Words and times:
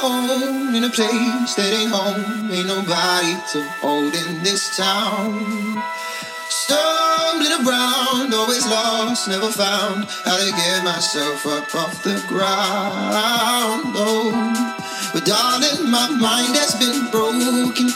home 0.00 0.74
in 0.74 0.84
a 0.84 0.88
place 0.88 1.54
that 1.60 1.70
ain't 1.76 1.92
home. 1.92 2.50
Ain't 2.50 2.66
nobody 2.66 3.36
to 3.52 3.60
hold 3.84 4.14
in 4.16 4.42
this 4.42 4.74
town. 4.76 5.76
Stumbling 6.48 7.52
around, 7.60 8.32
always 8.32 8.64
lost, 8.66 9.28
never 9.28 9.52
found 9.52 10.08
how 10.24 10.36
to 10.40 10.50
get 10.56 10.84
myself 10.84 11.46
up 11.46 11.74
off 11.74 12.02
the 12.02 12.16
ground. 12.28 13.92
Oh, 13.92 14.32
but 15.12 15.24
darling, 15.26 15.90
my 15.90 16.08
mind 16.16 16.56
has 16.56 16.72
been 16.80 17.10
broken. 17.12 17.92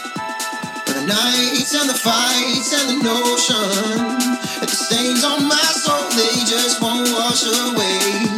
The 0.85 1.07
nights 1.09 1.73
and 1.73 1.89
the 1.89 1.97
fights 1.97 2.71
and 2.77 2.87
the 2.93 2.99
notion 3.01 4.37
that 4.61 4.69
the 4.69 4.77
stains 4.77 5.25
on 5.25 5.49
my 5.49 5.69
soul 5.73 6.05
they 6.13 6.37
just 6.45 6.83
won't 6.83 7.09
wash 7.17 7.49
away. 7.49 8.34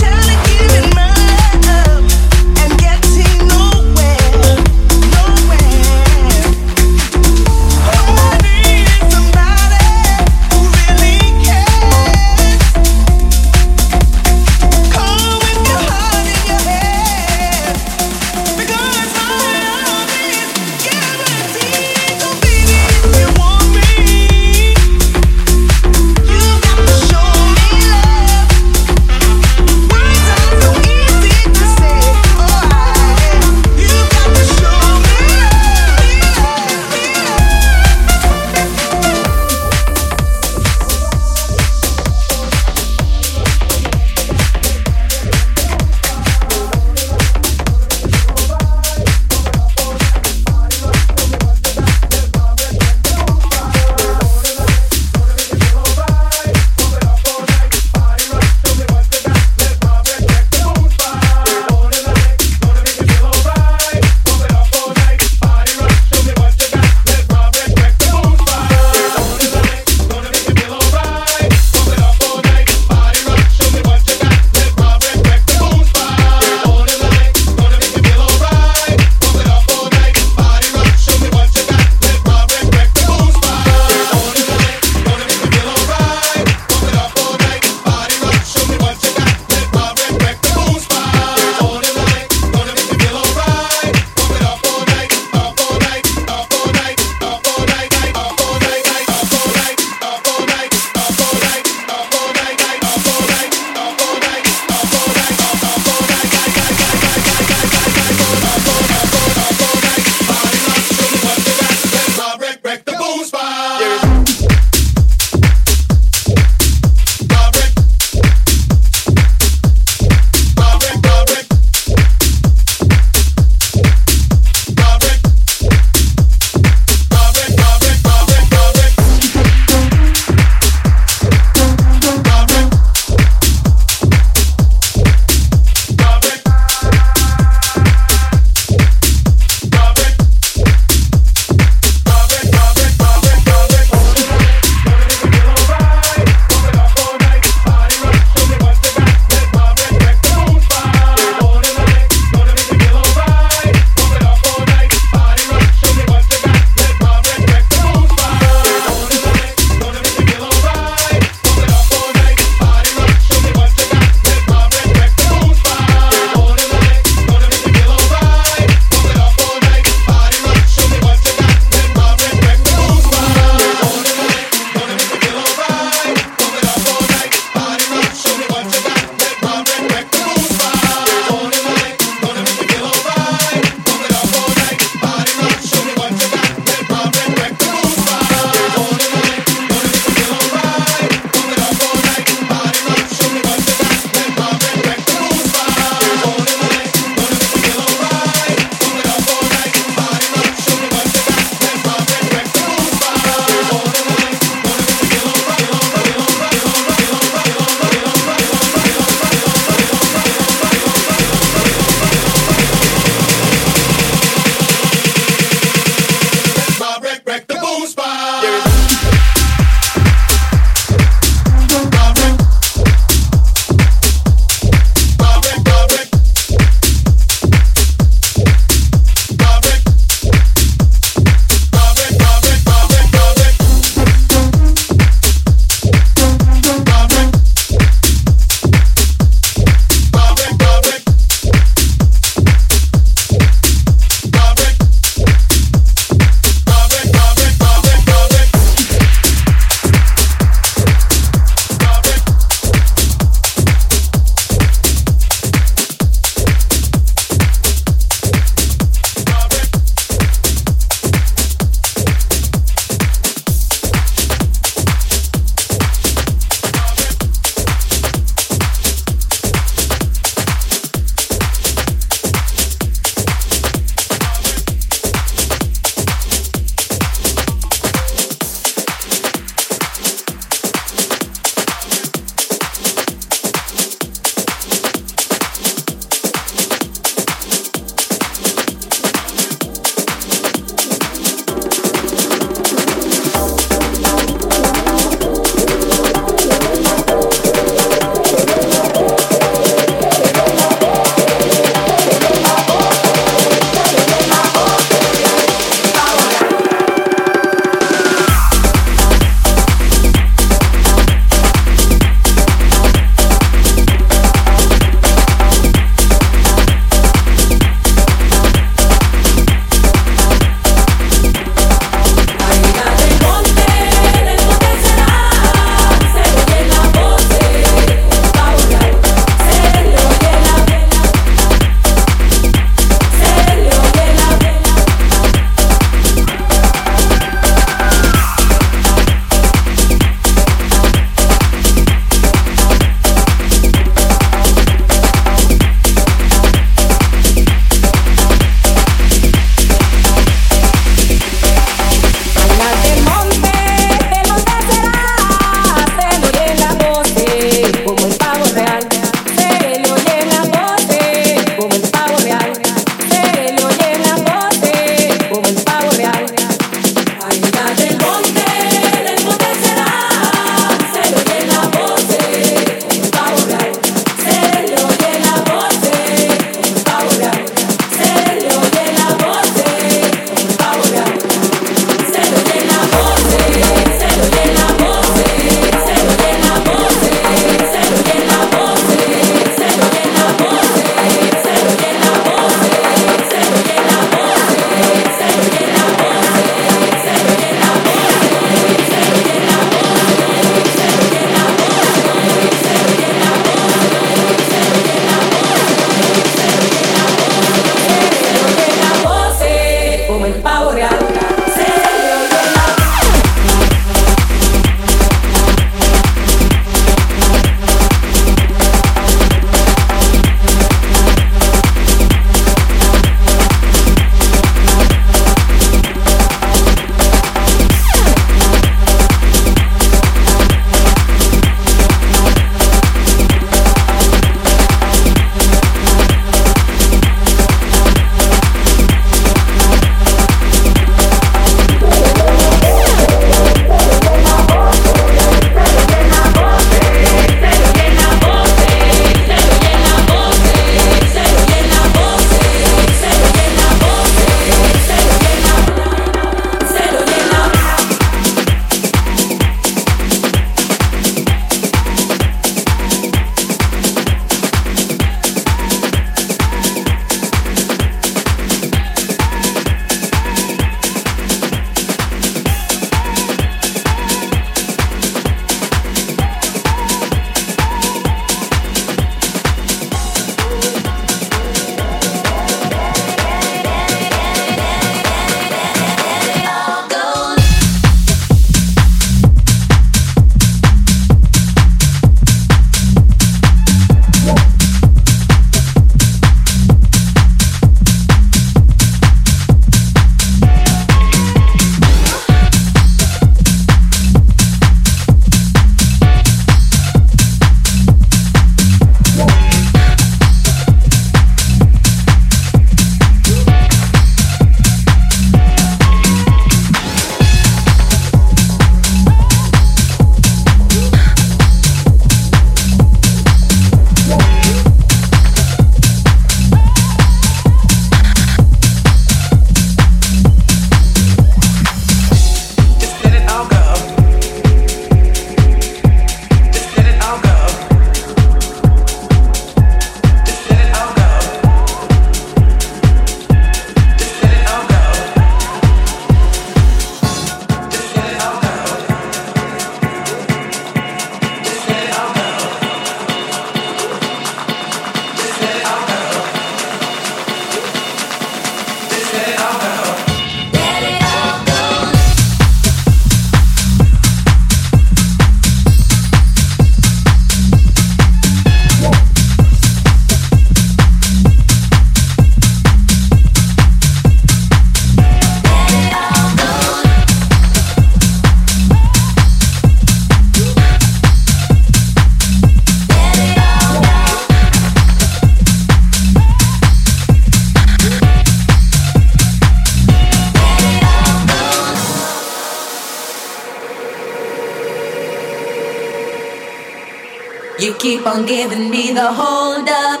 You 597.58 597.72
keep 597.72 598.06
on 598.06 598.26
giving 598.26 598.68
me 598.68 598.92
the 598.92 599.10
hold 599.10 599.66
up. 599.66 600.00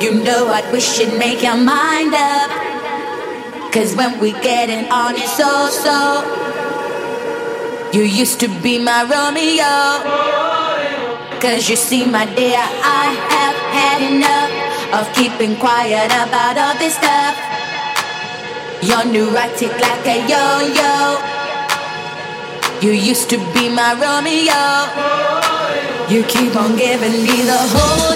You 0.00 0.14
know 0.22 0.46
I 0.46 0.62
wish 0.70 1.00
you'd 1.00 1.18
make 1.18 1.42
your 1.42 1.56
mind 1.56 2.14
up. 2.14 2.50
Cause 3.72 3.96
when 3.96 4.20
we 4.20 4.30
getting 4.38 4.88
on 4.92 5.16
it's 5.16 5.36
so 5.36 5.66
so. 5.68 6.22
You 7.92 8.02
used 8.02 8.38
to 8.40 8.48
be 8.62 8.78
my 8.78 9.02
Romeo. 9.10 9.74
Cause 11.40 11.68
you 11.68 11.74
see, 11.74 12.06
my 12.06 12.26
dear, 12.36 12.62
I 12.62 13.10
have 13.34 13.56
had 13.74 13.98
enough 14.06 14.52
of 15.00 15.12
keeping 15.16 15.56
quiet 15.56 16.14
about 16.14 16.56
all 16.56 16.78
this 16.78 16.94
stuff. 16.94 17.34
You're 18.86 19.04
neurotic 19.04 19.72
like 19.82 20.06
a 20.06 20.18
yo 20.30 20.60
yo. 20.78 21.18
You 22.80 22.92
used 22.92 23.28
to 23.30 23.38
be 23.52 23.68
my 23.68 23.98
Romeo. 23.98 25.49
You 26.10 26.24
keep 26.24 26.56
on 26.56 26.74
giving 26.74 27.22
me 27.22 27.42
the 27.42 27.56
hold 27.56 28.09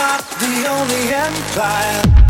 not 0.00 0.24
the 0.40 0.66
only 0.66 1.12
empire. 1.12 2.29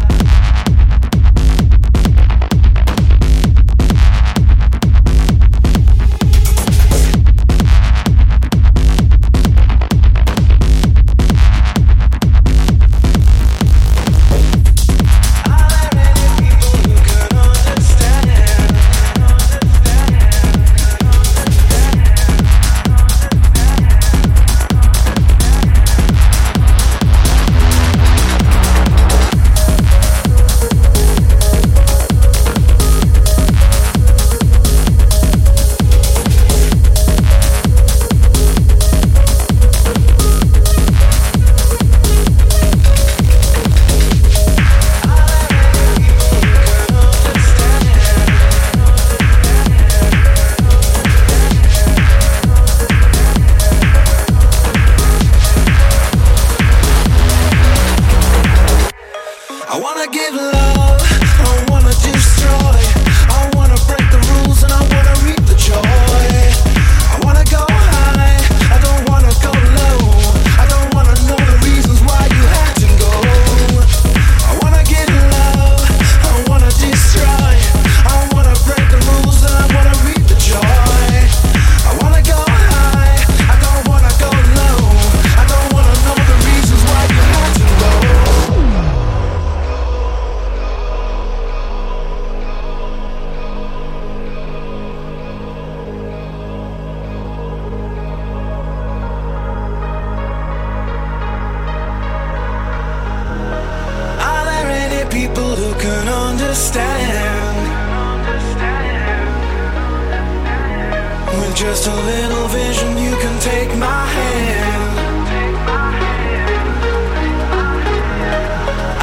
just 111.61 111.87
a 111.87 111.95
little 111.95 112.49
vision, 112.49 112.97
you 112.97 113.15
can 113.19 113.39
take 113.39 113.69
my 113.77 114.07
hand. 114.17 114.99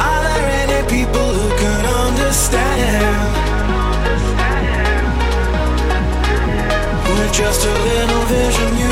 Are 0.08 0.22
there 0.26 0.48
any 0.64 0.82
people 0.90 1.28
who 1.38 1.48
can 1.56 1.82
understand? 1.86 3.14
We're 7.06 7.32
just 7.32 7.64
a 7.64 7.74
little 7.90 8.24
vision, 8.26 8.87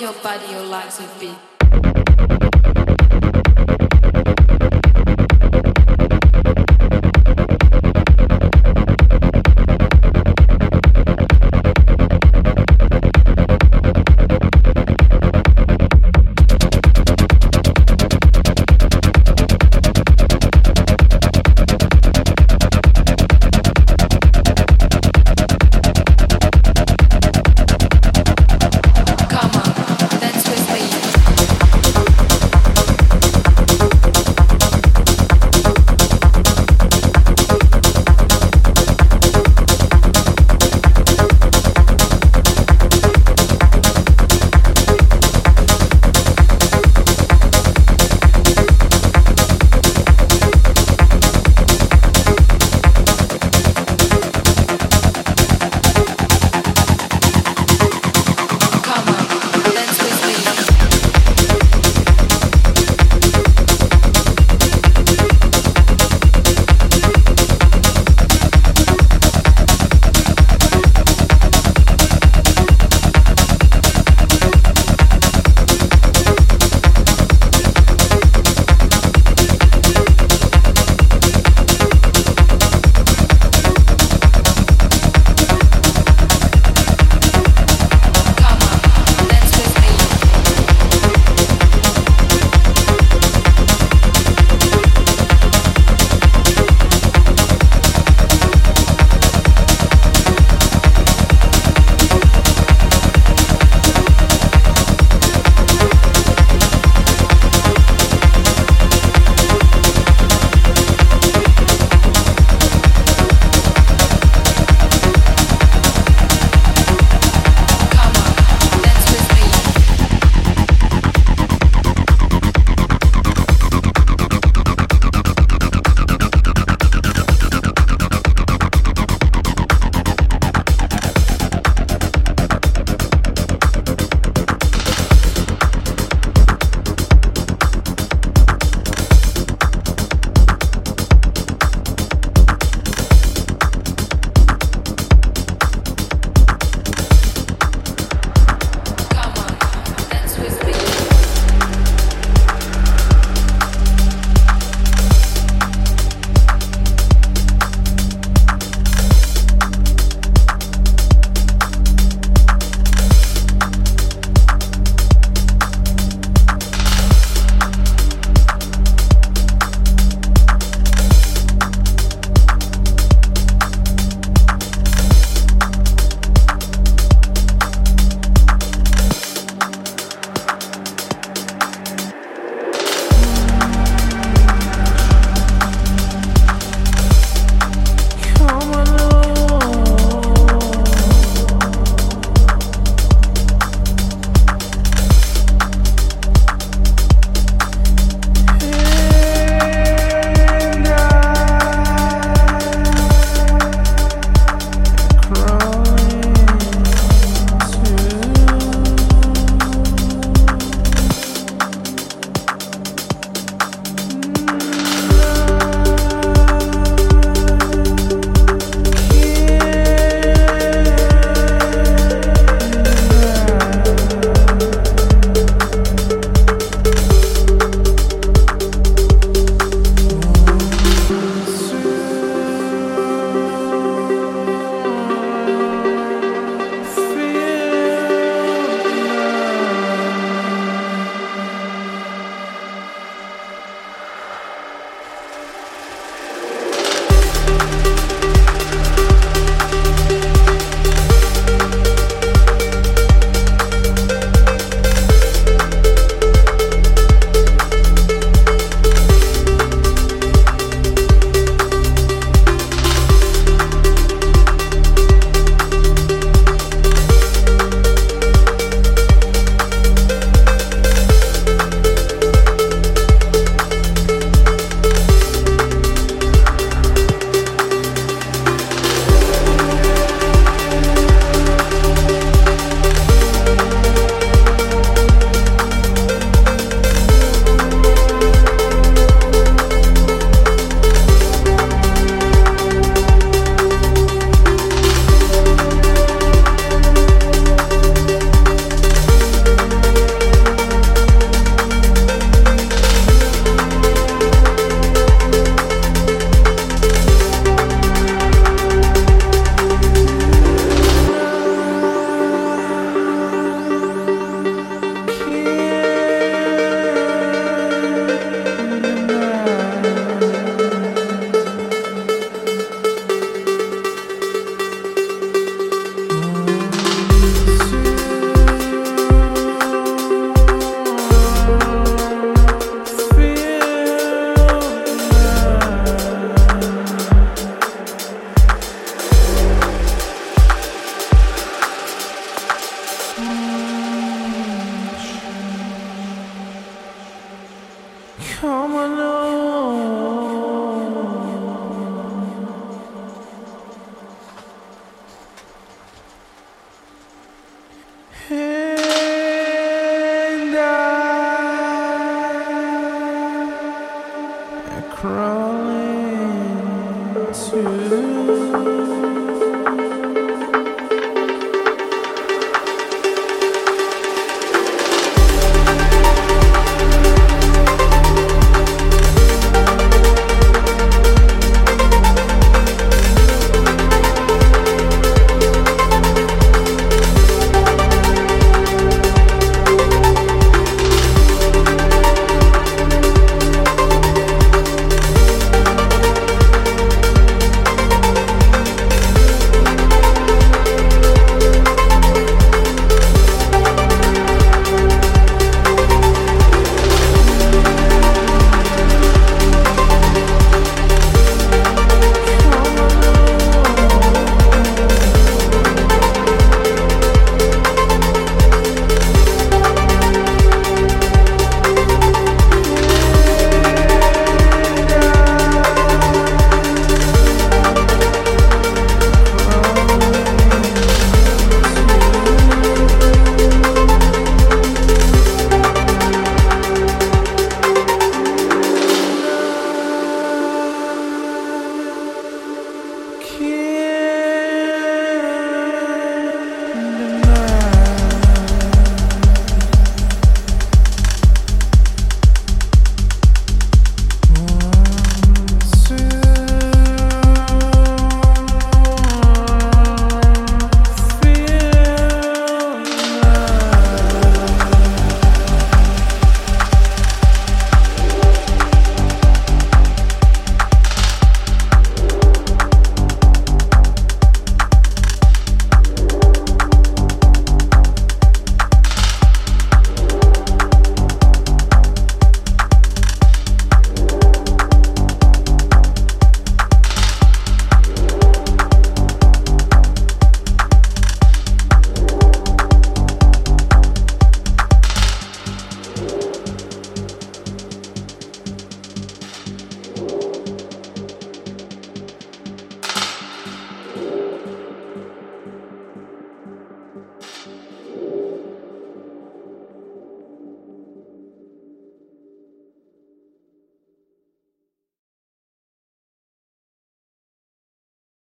your 0.00 0.12
body, 0.22 0.46
your 0.52 0.62
legs 0.62 1.00
a 1.00 1.08
beat. 1.18 1.47